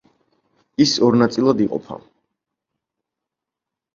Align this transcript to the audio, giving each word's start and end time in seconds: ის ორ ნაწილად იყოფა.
ის 0.85 0.93
ორ 1.07 1.17
ნაწილად 1.23 1.61
იყოფა. 1.67 1.97